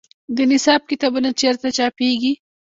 [0.35, 2.33] د نصاب کتابونه چیرته چاپیږي؟